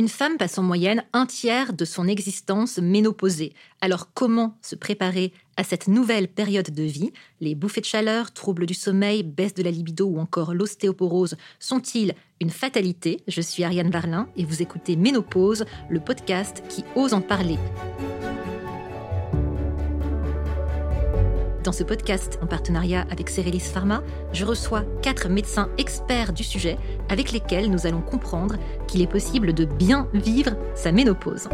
Une 0.00 0.08
femme 0.08 0.38
passe 0.38 0.58
en 0.58 0.64
moyenne 0.64 1.04
un 1.12 1.24
tiers 1.24 1.72
de 1.72 1.84
son 1.84 2.08
existence 2.08 2.78
ménopausée. 2.78 3.52
Alors 3.80 4.12
comment 4.12 4.58
se 4.60 4.74
préparer 4.74 5.32
à 5.56 5.62
cette 5.62 5.86
nouvelle 5.86 6.26
période 6.26 6.74
de 6.74 6.82
vie? 6.82 7.12
Les 7.40 7.54
bouffées 7.54 7.80
de 7.80 7.86
chaleur, 7.86 8.32
troubles 8.32 8.66
du 8.66 8.74
sommeil, 8.74 9.22
baisse 9.22 9.54
de 9.54 9.62
la 9.62 9.70
libido 9.70 10.06
ou 10.06 10.18
encore 10.18 10.52
l'ostéoporose 10.52 11.36
sont-ils 11.60 12.14
une 12.40 12.50
fatalité? 12.50 13.22
Je 13.28 13.40
suis 13.40 13.62
Ariane 13.62 13.90
Varlin 13.90 14.28
et 14.36 14.44
vous 14.44 14.62
écoutez 14.62 14.96
Ménopause, 14.96 15.64
le 15.88 16.00
podcast 16.00 16.64
qui 16.68 16.82
ose 16.96 17.14
en 17.14 17.20
parler. 17.20 17.58
Dans 21.64 21.72
ce 21.72 21.82
podcast, 21.82 22.38
en 22.42 22.46
partenariat 22.46 23.06
avec 23.10 23.30
Cerelis 23.30 23.58
Pharma, 23.58 24.02
je 24.34 24.44
reçois 24.44 24.84
quatre 25.00 25.30
médecins 25.30 25.70
experts 25.78 26.34
du 26.34 26.44
sujet 26.44 26.76
avec 27.08 27.32
lesquels 27.32 27.70
nous 27.70 27.86
allons 27.86 28.02
comprendre 28.02 28.56
qu'il 28.86 29.00
est 29.00 29.10
possible 29.10 29.54
de 29.54 29.64
bien 29.64 30.10
vivre 30.12 30.58
sa 30.74 30.92
ménopause. 30.92 31.48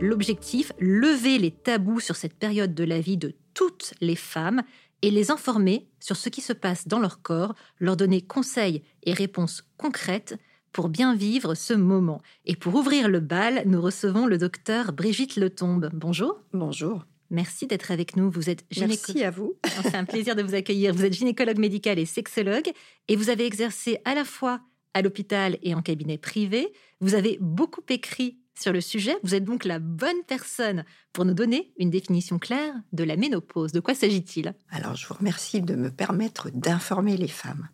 L'objectif, 0.00 0.72
lever 0.78 1.38
les 1.38 1.50
tabous 1.50 1.98
sur 1.98 2.14
cette 2.14 2.34
période 2.34 2.72
de 2.72 2.84
la 2.84 3.00
vie 3.00 3.16
de 3.16 3.34
toutes 3.52 3.94
les 4.00 4.14
femmes 4.14 4.62
et 5.02 5.10
les 5.10 5.32
informer 5.32 5.88
sur 5.98 6.14
ce 6.14 6.28
qui 6.28 6.40
se 6.40 6.52
passe 6.52 6.86
dans 6.86 7.00
leur 7.00 7.20
corps, 7.20 7.56
leur 7.80 7.96
donner 7.96 8.22
conseils 8.22 8.84
et 9.02 9.12
réponses 9.12 9.64
concrètes 9.76 10.38
pour 10.72 10.88
bien 10.88 11.16
vivre 11.16 11.54
ce 11.54 11.74
moment. 11.74 12.20
Et 12.46 12.54
pour 12.54 12.76
ouvrir 12.76 13.08
le 13.08 13.18
bal, 13.18 13.62
nous 13.66 13.80
recevons 13.80 14.26
le 14.26 14.38
docteur 14.38 14.92
Brigitte 14.92 15.34
Letombe. 15.34 15.90
Bonjour. 15.92 16.38
Bonjour. 16.52 17.04
Merci 17.30 17.66
d'être 17.66 17.90
avec 17.90 18.16
nous. 18.16 18.30
Vous 18.30 18.50
êtes 18.50 18.64
gynécologue. 18.70 19.04
Merci 19.06 19.24
à 19.24 19.30
vous. 19.30 19.54
C'est 19.82 19.94
un 19.94 20.04
plaisir 20.04 20.34
de 20.34 20.42
vous 20.42 20.54
accueillir. 20.54 20.94
Vous 20.94 21.04
êtes 21.04 21.12
gynécologue 21.12 21.58
médical 21.58 21.98
et 21.98 22.06
sexologue 22.06 22.70
et 23.08 23.16
vous 23.16 23.30
avez 23.30 23.46
exercé 23.46 23.98
à 24.04 24.14
la 24.14 24.24
fois 24.24 24.60
à 24.94 25.02
l'hôpital 25.02 25.58
et 25.62 25.74
en 25.74 25.82
cabinet 25.82 26.18
privé. 26.18 26.72
Vous 27.00 27.14
avez 27.14 27.38
beaucoup 27.40 27.82
écrit 27.88 28.38
sur 28.58 28.72
le 28.72 28.80
sujet. 28.80 29.16
Vous 29.22 29.34
êtes 29.34 29.44
donc 29.44 29.64
la 29.64 29.78
bonne 29.78 30.22
personne 30.26 30.84
pour 31.12 31.24
nous 31.24 31.34
donner 31.34 31.72
une 31.78 31.90
définition 31.90 32.38
claire 32.38 32.74
de 32.92 33.04
la 33.04 33.16
ménopause. 33.16 33.72
De 33.72 33.80
quoi 33.80 33.94
s'agit-il? 33.94 34.54
Alors, 34.70 34.96
je 34.96 35.06
vous 35.06 35.14
remercie 35.14 35.60
de 35.60 35.74
me 35.74 35.90
permettre 35.90 36.50
d'informer 36.50 37.16
les 37.16 37.28
femmes. 37.28 37.68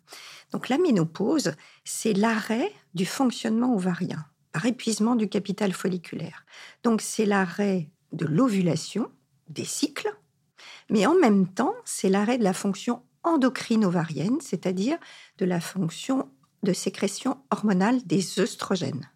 Donc, 0.51 0.69
la 0.69 0.77
ménopause, 0.77 1.53
c'est 1.83 2.13
l'arrêt 2.13 2.71
du 2.93 3.05
fonctionnement 3.05 3.73
ovarien 3.73 4.25
par 4.51 4.65
épuisement 4.65 5.15
du 5.15 5.27
capital 5.27 5.73
folliculaire. 5.73 6.45
Donc, 6.83 7.01
c'est 7.01 7.25
l'arrêt 7.25 7.89
de 8.13 8.25
l'ovulation, 8.25 9.09
des 9.49 9.65
cycles, 9.65 10.13
mais 10.89 11.05
en 11.05 11.15
même 11.15 11.47
temps, 11.47 11.75
c'est 11.85 12.09
l'arrêt 12.09 12.37
de 12.37 12.43
la 12.43 12.53
fonction 12.53 13.01
endocrine 13.23 13.85
ovarienne, 13.85 14.39
c'est-à-dire 14.41 14.97
de 15.37 15.45
la 15.45 15.59
fonction 15.59 16.29
de 16.63 16.73
sécrétion 16.73 17.37
hormonale 17.51 18.05
des 18.05 18.39
œstrogènes. 18.39 19.09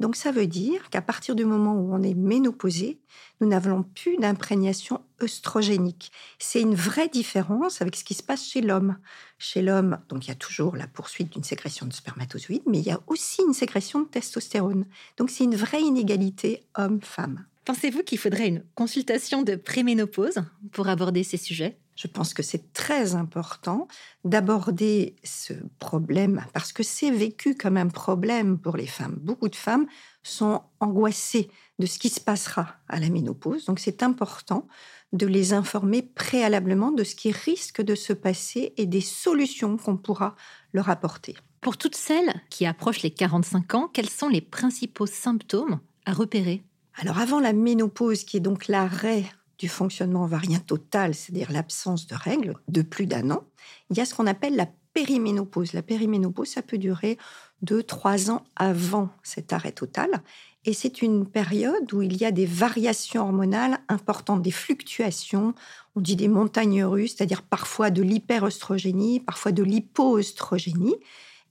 Donc 0.00 0.16
ça 0.16 0.32
veut 0.32 0.48
dire 0.48 0.90
qu'à 0.90 1.02
partir 1.02 1.36
du 1.36 1.44
moment 1.44 1.74
où 1.74 1.94
on 1.94 2.02
est 2.02 2.14
ménopausé, 2.14 3.00
nous 3.40 3.46
n'avons 3.46 3.84
plus 3.84 4.16
d'imprégnation 4.16 5.00
œstrogénique. 5.22 6.10
C'est 6.38 6.60
une 6.60 6.74
vraie 6.74 7.08
différence 7.08 7.80
avec 7.80 7.94
ce 7.94 8.02
qui 8.02 8.14
se 8.14 8.22
passe 8.22 8.44
chez 8.44 8.60
l'homme. 8.60 8.98
Chez 9.38 9.62
l'homme, 9.62 9.98
donc 10.08 10.26
il 10.26 10.28
y 10.28 10.32
a 10.32 10.36
toujours 10.36 10.74
la 10.76 10.88
poursuite 10.88 11.32
d'une 11.32 11.44
sécrétion 11.44 11.86
de 11.86 11.92
spermatozoïdes, 11.92 12.64
mais 12.66 12.78
il 12.78 12.86
y 12.86 12.90
a 12.90 13.00
aussi 13.06 13.42
une 13.46 13.54
sécrétion 13.54 14.00
de 14.00 14.06
testostérone. 14.06 14.86
Donc 15.16 15.30
c'est 15.30 15.44
une 15.44 15.56
vraie 15.56 15.82
inégalité 15.82 16.64
homme-femme. 16.76 17.44
Pensez-vous 17.64 18.02
qu'il 18.02 18.18
faudrait 18.18 18.48
une 18.48 18.64
consultation 18.74 19.42
de 19.42 19.56
préménopause 19.56 20.42
pour 20.72 20.88
aborder 20.88 21.24
ces 21.24 21.38
sujets? 21.38 21.78
Je 21.96 22.08
pense 22.08 22.34
que 22.34 22.42
c'est 22.42 22.72
très 22.72 23.14
important 23.14 23.88
d'aborder 24.24 25.16
ce 25.22 25.54
problème 25.78 26.44
parce 26.52 26.72
que 26.72 26.82
c'est 26.82 27.10
vécu 27.10 27.54
comme 27.54 27.76
un 27.76 27.88
problème 27.88 28.58
pour 28.58 28.76
les 28.76 28.86
femmes. 28.86 29.16
Beaucoup 29.20 29.48
de 29.48 29.56
femmes 29.56 29.86
sont 30.22 30.62
angoissées 30.80 31.50
de 31.78 31.86
ce 31.86 31.98
qui 31.98 32.08
se 32.08 32.20
passera 32.20 32.76
à 32.88 32.98
la 32.98 33.08
ménopause. 33.08 33.64
Donc 33.64 33.78
c'est 33.78 34.02
important 34.02 34.66
de 35.12 35.26
les 35.26 35.52
informer 35.52 36.02
préalablement 36.02 36.90
de 36.90 37.04
ce 37.04 37.14
qui 37.14 37.30
risque 37.30 37.80
de 37.80 37.94
se 37.94 38.12
passer 38.12 38.74
et 38.76 38.86
des 38.86 39.00
solutions 39.00 39.76
qu'on 39.76 39.96
pourra 39.96 40.34
leur 40.72 40.90
apporter. 40.90 41.36
Pour 41.60 41.78
toutes 41.78 41.96
celles 41.96 42.42
qui 42.50 42.66
approchent 42.66 43.02
les 43.02 43.12
45 43.12 43.74
ans, 43.74 43.88
quels 43.88 44.10
sont 44.10 44.28
les 44.28 44.42
principaux 44.42 45.06
symptômes 45.06 45.80
à 46.04 46.12
repérer? 46.12 46.62
Alors 46.96 47.18
avant 47.18 47.40
la 47.40 47.52
ménopause, 47.52 48.24
qui 48.24 48.36
est 48.36 48.40
donc 48.40 48.68
l'arrêt 48.68 49.24
du 49.58 49.68
fonctionnement 49.68 50.24
ovarien 50.24 50.58
total, 50.58 51.14
c'est-à-dire 51.14 51.50
l'absence 51.52 52.06
de 52.06 52.14
règles, 52.14 52.54
de 52.68 52.82
plus 52.82 53.06
d'un 53.06 53.30
an, 53.30 53.44
il 53.90 53.96
y 53.96 54.00
a 54.00 54.04
ce 54.04 54.14
qu'on 54.14 54.26
appelle 54.26 54.56
la 54.56 54.68
périménopause. 54.94 55.72
La 55.72 55.82
périménopause, 55.82 56.48
ça 56.48 56.62
peut 56.62 56.78
durer 56.78 57.18
deux, 57.62 57.82
trois 57.82 58.30
ans 58.30 58.44
avant 58.56 59.10
cet 59.22 59.52
arrêt 59.52 59.72
total. 59.72 60.22
Et 60.64 60.72
c'est 60.72 61.02
une 61.02 61.26
période 61.26 61.92
où 61.92 62.00
il 62.00 62.16
y 62.16 62.24
a 62.24 62.30
des 62.30 62.46
variations 62.46 63.22
hormonales 63.22 63.78
importantes, 63.88 64.40
des 64.40 64.50
fluctuations. 64.50 65.54
On 65.94 66.00
dit 66.00 66.16
des 66.16 66.28
montagnes 66.28 66.84
russes, 66.84 67.16
c'est-à-dire 67.16 67.42
parfois 67.42 67.90
de 67.90 68.02
l'hyperœstrogénie, 68.02 69.20
parfois 69.20 69.52
de 69.52 69.62
l'hypoœstrogénie. 69.62 70.96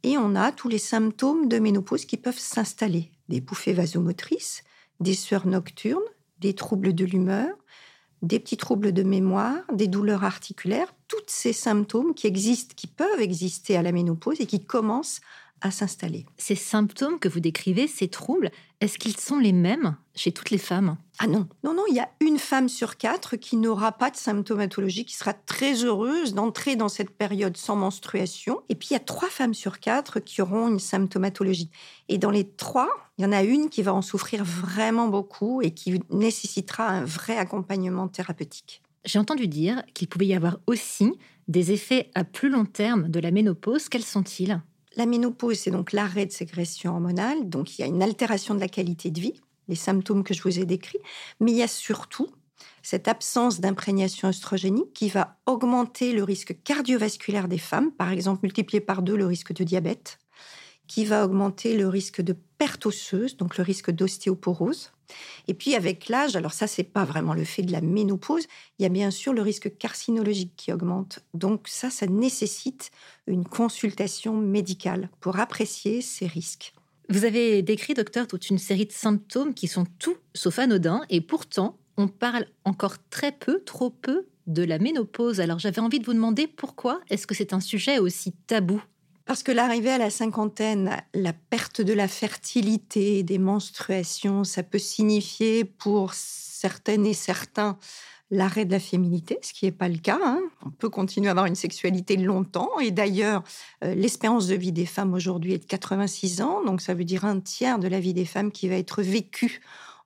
Et 0.01 0.17
on 0.17 0.35
a 0.35 0.51
tous 0.51 0.67
les 0.67 0.79
symptômes 0.79 1.47
de 1.47 1.59
ménopause 1.59 2.05
qui 2.05 2.17
peuvent 2.17 2.39
s'installer. 2.39 3.11
Des 3.29 3.39
bouffées 3.39 3.73
vasomotrices, 3.73 4.63
des 4.99 5.13
sueurs 5.13 5.47
nocturnes, 5.47 6.01
des 6.39 6.53
troubles 6.53 6.93
de 6.93 7.05
l'humeur, 7.05 7.55
des 8.21 8.39
petits 8.39 8.57
troubles 8.57 8.93
de 8.93 9.03
mémoire, 9.03 9.61
des 9.73 9.87
douleurs 9.87 10.23
articulaires, 10.23 10.93
tous 11.07 11.23
ces 11.27 11.53
symptômes 11.53 12.13
qui 12.13 12.25
existent, 12.25 12.73
qui 12.75 12.87
peuvent 12.87 13.19
exister 13.19 13.75
à 13.75 13.81
la 13.81 13.91
ménopause 13.91 14.39
et 14.39 14.45
qui 14.45 14.63
commencent 14.63 15.21
à 15.63 15.71
s'installer. 15.71 16.25
Ces 16.37 16.55
symptômes 16.55 17.19
que 17.19 17.29
vous 17.29 17.39
décrivez, 17.39 17.87
ces 17.87 18.09
troubles, 18.09 18.51
est-ce 18.81 18.99
qu'ils 18.99 19.17
sont 19.17 19.39
les 19.39 19.53
mêmes 19.53 19.95
chez 20.13 20.31
toutes 20.33 20.51
les 20.51 20.57
femmes? 20.57 20.97
Ah 21.19 21.27
non, 21.27 21.47
non, 21.63 21.73
non, 21.73 21.85
il 21.89 21.95
y 21.95 22.01
a 22.01 22.09
une 22.19 22.37
femme 22.37 22.67
sur 22.67 22.97
quatre 22.97 23.37
qui 23.37 23.55
n'aura 23.55 23.93
pas 23.93 24.11
de 24.11 24.17
symptomatologie, 24.17 25.05
qui 25.05 25.15
sera 25.15 25.33
très 25.33 25.85
heureuse 25.85 26.33
d'entrer 26.33 26.75
dans 26.75 26.89
cette 26.89 27.11
période 27.11 27.55
sans 27.55 27.77
menstruation. 27.77 28.61
Et 28.67 28.75
puis 28.75 28.89
il 28.91 28.93
y 28.93 28.97
a 28.97 28.99
trois 28.99 29.29
femmes 29.29 29.53
sur 29.53 29.79
quatre 29.79 30.19
qui 30.19 30.41
auront 30.41 30.67
une 30.67 30.79
symptomatologie. 30.79 31.69
Et 32.09 32.17
dans 32.17 32.31
les 32.31 32.47
trois, 32.47 32.89
il 33.17 33.23
y 33.23 33.25
en 33.25 33.31
a 33.31 33.41
une 33.41 33.69
qui 33.69 33.83
va 33.83 33.93
en 33.93 34.01
souffrir 34.01 34.43
vraiment 34.43 35.07
beaucoup 35.07 35.61
et 35.61 35.71
qui 35.71 36.01
nécessitera 36.09 36.87
un 36.87 37.05
vrai 37.05 37.37
accompagnement 37.37 38.09
thérapeutique. 38.09 38.81
J'ai 39.05 39.19
entendu 39.19 39.47
dire 39.47 39.81
qu'il 39.93 40.09
pouvait 40.09 40.27
y 40.27 40.35
avoir 40.35 40.59
aussi 40.67 41.13
des 41.47 41.71
effets 41.71 42.09
à 42.15 42.23
plus 42.23 42.49
long 42.49 42.65
terme 42.65 43.09
de 43.09 43.19
la 43.19 43.31
ménopause. 43.31 43.87
Quels 43.87 44.03
sont-ils? 44.03 44.61
La 44.95 45.05
ménopause, 45.05 45.59
c'est 45.59 45.71
donc 45.71 45.91
l'arrêt 45.91 46.25
de 46.25 46.31
sécrétion 46.31 46.93
hormonale, 46.93 47.49
donc 47.49 47.77
il 47.77 47.81
y 47.81 47.83
a 47.83 47.87
une 47.87 48.03
altération 48.03 48.55
de 48.55 48.59
la 48.59 48.67
qualité 48.67 49.11
de 49.11 49.19
vie, 49.19 49.41
les 49.67 49.75
symptômes 49.75 50.23
que 50.23 50.33
je 50.33 50.41
vous 50.43 50.59
ai 50.59 50.65
décrits, 50.65 50.99
mais 51.39 51.51
il 51.51 51.57
y 51.57 51.63
a 51.63 51.67
surtout 51.67 52.27
cette 52.81 53.07
absence 53.07 53.59
d'imprégnation 53.59 54.27
œstrogénique 54.27 54.93
qui 54.93 55.09
va 55.09 55.37
augmenter 55.45 56.11
le 56.11 56.23
risque 56.23 56.61
cardiovasculaire 56.63 57.47
des 57.47 57.57
femmes, 57.57 57.91
par 57.91 58.11
exemple 58.11 58.41
multiplier 58.43 58.81
par 58.81 59.01
deux 59.01 59.15
le 59.15 59.25
risque 59.25 59.53
de 59.53 59.63
diabète, 59.63 60.19
qui 60.87 61.05
va 61.05 61.25
augmenter 61.25 61.77
le 61.77 61.87
risque 61.87 62.21
de 62.21 62.35
perte 62.57 62.85
osseuse, 62.85 63.37
donc 63.37 63.57
le 63.57 63.63
risque 63.63 63.91
d'ostéoporose. 63.91 64.91
Et 65.47 65.53
puis 65.53 65.75
avec 65.75 66.09
l'âge, 66.09 66.35
alors 66.35 66.53
ça 66.53 66.67
c'est 66.67 66.83
pas 66.83 67.05
vraiment 67.05 67.33
le 67.33 67.43
fait 67.43 67.61
de 67.61 67.71
la 67.71 67.81
ménopause, 67.81 68.47
il 68.79 68.83
y 68.83 68.85
a 68.85 68.89
bien 68.89 69.11
sûr 69.11 69.33
le 69.33 69.41
risque 69.41 69.77
carcinologique 69.77 70.53
qui 70.55 70.71
augmente. 70.71 71.19
Donc 71.33 71.67
ça 71.67 71.89
ça 71.89 72.07
nécessite 72.07 72.91
une 73.27 73.45
consultation 73.45 74.35
médicale 74.35 75.09
pour 75.19 75.39
apprécier 75.39 76.01
ces 76.01 76.27
risques. 76.27 76.73
Vous 77.09 77.25
avez 77.25 77.61
décrit 77.61 77.93
docteur 77.93 78.27
toute 78.27 78.49
une 78.49 78.57
série 78.57 78.85
de 78.85 78.91
symptômes 78.91 79.53
qui 79.53 79.67
sont 79.67 79.85
tout 79.99 80.15
sauf 80.33 80.57
anodins 80.59 81.01
et 81.09 81.21
pourtant 81.21 81.77
on 81.97 82.07
parle 82.07 82.47
encore 82.65 82.95
très 83.09 83.31
peu, 83.31 83.61
trop 83.63 83.89
peu 83.89 84.25
de 84.47 84.63
la 84.63 84.79
ménopause. 84.79 85.39
Alors 85.39 85.59
j'avais 85.59 85.79
envie 85.79 85.99
de 85.99 86.05
vous 86.05 86.13
demander 86.13 86.47
pourquoi 86.47 87.01
est-ce 87.09 87.27
que 87.27 87.35
c'est 87.35 87.53
un 87.53 87.59
sujet 87.59 87.99
aussi 87.99 88.31
tabou? 88.47 88.81
Parce 89.25 89.43
que 89.43 89.51
l'arrivée 89.51 89.91
à 89.91 89.97
la 89.97 90.09
cinquantaine, 90.09 90.97
la 91.13 91.33
perte 91.33 91.81
de 91.81 91.93
la 91.93 92.07
fertilité, 92.07 93.23
des 93.23 93.37
menstruations, 93.37 94.43
ça 94.43 94.63
peut 94.63 94.79
signifier 94.79 95.63
pour 95.63 96.13
certaines 96.13 97.05
et 97.05 97.13
certains 97.13 97.77
l'arrêt 98.31 98.65
de 98.65 98.71
la 98.71 98.79
féminité, 98.79 99.37
ce 99.41 99.53
qui 99.53 99.65
n'est 99.65 99.71
pas 99.71 99.87
le 99.87 99.97
cas. 99.97 100.19
Hein. 100.21 100.41
On 100.65 100.71
peut 100.71 100.89
continuer 100.89 101.27
à 101.27 101.31
avoir 101.31 101.45
une 101.45 101.55
sexualité 101.55 102.17
longtemps. 102.17 102.79
Et 102.79 102.91
d'ailleurs, 102.91 103.43
euh, 103.83 103.93
l'espérance 103.93 104.47
de 104.47 104.55
vie 104.55 104.71
des 104.71 104.87
femmes 104.87 105.13
aujourd'hui 105.13 105.53
est 105.53 105.59
de 105.59 105.65
86 105.65 106.41
ans. 106.41 106.63
Donc 106.63 106.81
ça 106.81 106.93
veut 106.93 107.05
dire 107.05 107.25
un 107.25 107.39
tiers 107.39 107.79
de 107.79 107.87
la 107.87 107.99
vie 107.99 108.13
des 108.13 108.25
femmes 108.25 108.51
qui 108.51 108.67
va 108.67 108.75
être 108.75 109.03
vécue 109.03 109.61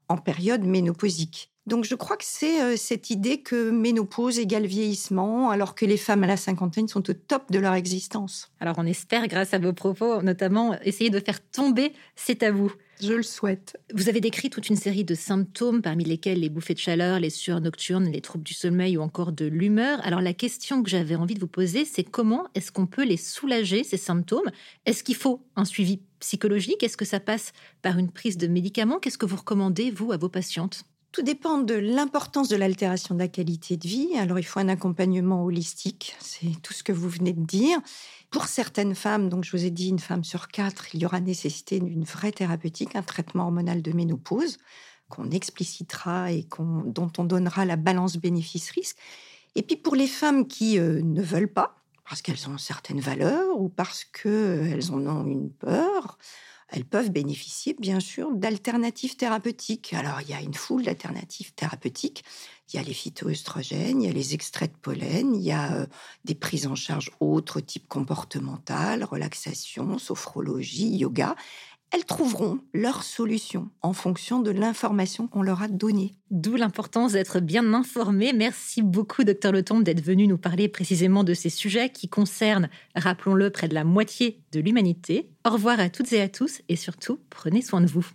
en 0.10 0.18
période 0.18 0.64
ménopausique. 0.64 1.52
Donc 1.68 1.84
je 1.84 1.96
crois 1.96 2.16
que 2.16 2.24
c'est 2.26 2.62
euh, 2.62 2.78
cette 2.78 3.10
idée 3.10 3.42
que 3.42 3.72
ménopause 3.72 4.40
égale 4.40 4.66
vieillissement, 4.66 5.50
alors 5.50 5.76
que 5.76 5.86
les 5.86 5.98
femmes 5.98 6.24
à 6.24 6.28
la 6.28 6.38
cinquantaine 6.38 6.88
sont 6.88 7.10
au 7.10 7.14
top 7.14 7.52
de 7.52 7.60
leur 7.60 7.74
existence. 7.74 8.50
Alors 8.62 8.76
on 8.78 8.86
espère, 8.86 9.28
grâce 9.28 9.54
à 9.54 9.60
vos 9.60 9.74
propos, 9.74 10.22
notamment 10.22 10.80
essayer 10.84 11.10
de 11.10 11.20
faire 11.20 11.46
tomber 11.52 11.92
ces 12.16 12.38
tabous. 12.38 12.72
Je 13.02 13.12
le 13.12 13.22
souhaite. 13.22 13.78
Vous 13.94 14.08
avez 14.08 14.22
décrit 14.22 14.50
toute 14.50 14.70
une 14.70 14.78
série 14.78 15.04
de 15.04 15.14
symptômes, 15.14 15.82
parmi 15.82 16.06
lesquels 16.06 16.40
les 16.40 16.48
bouffées 16.50 16.74
de 16.74 16.80
chaleur, 16.80 17.20
les 17.20 17.30
sueurs 17.30 17.60
nocturnes, 17.60 18.10
les 18.10 18.22
troubles 18.22 18.46
du 18.46 18.54
sommeil 18.54 18.96
ou 18.96 19.02
encore 19.02 19.34
de 19.34 19.46
l'humeur. 19.46 20.00
Alors 20.04 20.22
la 20.22 20.34
question 20.34 20.82
que 20.82 20.90
j'avais 20.90 21.16
envie 21.16 21.36
de 21.36 21.42
vous 21.42 21.48
poser, 21.48 21.84
c'est 21.84 22.06
comment 22.06 22.48
est-ce 22.56 22.72
qu'on 22.72 22.88
peut 22.88 23.04
les 23.04 23.18
soulager, 23.18 23.84
ces 23.84 23.98
symptômes? 23.98 24.50
Est-ce 24.86 25.04
qu'il 25.04 25.16
faut 25.16 25.46
un 25.58 25.66
suivi 25.66 26.00
psychologique? 26.22 26.82
Est-ce 26.82 26.98
que 26.98 27.06
ça 27.06 27.20
passe 27.20 27.52
par 27.82 27.98
une 28.00 28.10
prise 28.10 28.38
de 28.38 28.48
médicaments? 28.48 29.00
Qu'est-ce 29.00 29.18
que 29.18 29.26
vous 29.26 29.36
recommandez, 29.36 29.92
vous, 29.92 30.14
à 30.14 30.18
vos 30.18 30.30
patientes? 30.30 30.86
Tout 31.18 31.24
dépend 31.24 31.58
de 31.58 31.74
l'importance 31.74 32.48
de 32.48 32.56
l'altération 32.56 33.16
de 33.16 33.20
la 33.20 33.28
qualité 33.28 33.76
de 33.76 33.88
vie. 33.88 34.16
Alors, 34.20 34.38
il 34.38 34.44
faut 34.44 34.60
un 34.60 34.70
accompagnement 34.70 35.44
holistique. 35.44 36.16
C'est 36.20 36.62
tout 36.62 36.74
ce 36.74 36.84
que 36.84 36.92
vous 36.92 37.10
venez 37.10 37.34
de 37.34 37.44
dire. 37.44 37.80
Pour 38.30 38.46
certaines 38.46 38.94
femmes, 38.94 39.28
donc 39.28 39.44
je 39.44 39.50
vous 39.58 39.66
ai 39.66 39.72
dit 39.72 39.90
une 39.90 39.98
femme 39.98 40.24
sur 40.24 40.48
quatre, 40.48 40.94
il 40.94 41.02
y 41.02 41.08
aura 41.08 41.20
nécessité 41.20 41.80
d'une 41.80 42.04
vraie 42.04 42.32
thérapeutique, 42.32 42.96
un 42.96 43.02
traitement 43.02 43.46
hormonal 43.46 43.82
de 43.82 43.92
ménopause 43.94 44.60
qu'on 45.10 45.32
explicitera 45.32 46.32
et 46.32 46.46
dont 46.86 47.12
on 47.18 47.24
donnera 47.24 47.66
la 47.66 47.78
balance 47.78 48.18
bénéfice-risque. 48.18 48.98
Et 49.56 49.64
puis 49.64 49.76
pour 49.76 49.96
les 49.96 50.06
femmes 50.06 50.46
qui 50.48 50.78
euh, 50.78 51.02
ne 51.02 51.24
veulent 51.24 51.52
pas, 51.52 51.82
parce 52.08 52.22
qu'elles 52.22 52.48
ont 52.48 52.60
certaines 52.60 53.00
valeurs 53.00 53.60
ou 53.60 53.70
parce 53.70 54.06
qu'elles 54.06 54.92
en 54.92 55.04
ont 55.08 55.26
une 55.26 55.50
peur, 55.50 56.20
elles 56.70 56.86
peuvent 56.86 57.12
bénéficier 57.12 57.76
bien 57.80 58.00
sûr 58.00 58.32
d'alternatives 58.34 59.16
thérapeutiques. 59.16 59.94
Alors 59.94 60.22
il 60.22 60.30
y 60.30 60.34
a 60.34 60.42
une 60.42 60.54
foule 60.54 60.84
d'alternatives 60.84 61.54
thérapeutiques. 61.54 62.24
Il 62.72 62.76
y 62.76 62.80
a 62.80 62.84
les 62.84 62.94
phytoœstrogènes, 62.94 64.02
il 64.02 64.08
y 64.08 64.10
a 64.10 64.14
les 64.14 64.34
extraits 64.34 64.72
de 64.72 64.78
pollen, 64.78 65.34
il 65.34 65.42
y 65.42 65.54
a 65.54 65.74
euh, 65.74 65.86
des 66.26 66.36
prises 66.36 66.68
en 66.68 66.76
charge 66.76 67.12
autres 67.22 67.62
type 67.62 67.88
comportemental, 67.88 69.06
relaxation, 69.06 69.98
sophrologie, 69.98 70.98
yoga 70.98 71.36
elles 71.92 72.06
trouveront 72.06 72.60
leur 72.74 73.04
solution 73.04 73.70
en 73.82 73.94
fonction 73.94 74.40
de 74.40 74.52
l'information 74.52 75.28
qu'on 75.28 75.42
leur 75.42 75.62
a 75.62 75.68
donnée. 75.68 76.14
D'où 76.32 76.56
l'importance 76.56 77.14
d'être 77.14 77.40
bien 77.40 77.74
informé. 77.74 78.34
Merci 78.34 78.82
beaucoup, 78.82 79.24
docteur 79.24 79.52
Letombe, 79.52 79.84
d'être 79.84 80.04
venu 80.04 80.28
nous 80.28 80.38
parler 80.38 80.68
précisément 80.68 81.24
de 81.24 81.34
ces 81.34 81.50
sujets 81.50 81.90
qui 81.90 82.10
concernent, 82.10 82.70
rappelons-le, 82.96 83.50
près 83.50 83.68
de 83.68 83.74
la 83.74 83.86
moitié 83.86 84.42
de 84.52 84.60
l'humanité. 84.60 85.30
Au 85.46 85.52
revoir 85.52 85.80
à 85.80 85.90
toutes 85.90 86.12
et 86.12 86.22
à 86.22 86.28
tous 86.28 86.62
et 86.68 86.76
surtout, 86.76 87.20
prenez 87.30 87.62
soin 87.62 87.82
de 87.82 87.88
vous. 87.88 88.06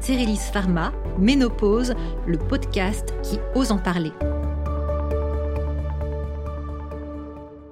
Cérilis 0.00 0.50
Pharma, 0.52 0.92
Ménopause, 1.18 1.94
le 2.26 2.38
podcast 2.38 3.12
qui 3.22 3.38
ose 3.54 3.70
en 3.70 3.78
parler. 3.78 4.12